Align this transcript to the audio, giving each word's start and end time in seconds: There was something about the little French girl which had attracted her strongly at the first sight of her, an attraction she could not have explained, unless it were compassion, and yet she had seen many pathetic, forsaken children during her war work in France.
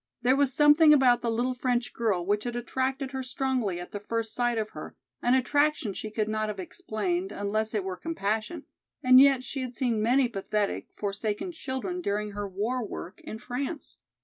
There 0.23 0.35
was 0.35 0.51
something 0.51 0.93
about 0.95 1.21
the 1.21 1.29
little 1.29 1.53
French 1.53 1.93
girl 1.93 2.25
which 2.25 2.43
had 2.45 2.55
attracted 2.55 3.11
her 3.11 3.21
strongly 3.21 3.79
at 3.79 3.91
the 3.91 3.99
first 3.99 4.33
sight 4.33 4.57
of 4.57 4.71
her, 4.71 4.95
an 5.21 5.35
attraction 5.35 5.93
she 5.93 6.09
could 6.09 6.27
not 6.27 6.49
have 6.49 6.59
explained, 6.59 7.31
unless 7.31 7.75
it 7.75 7.83
were 7.83 7.97
compassion, 7.97 8.65
and 9.03 9.21
yet 9.21 9.43
she 9.43 9.61
had 9.61 9.75
seen 9.75 10.01
many 10.01 10.27
pathetic, 10.27 10.87
forsaken 10.95 11.51
children 11.51 12.01
during 12.01 12.31
her 12.31 12.49
war 12.49 12.83
work 12.83 13.21
in 13.23 13.37
France. 13.37 13.99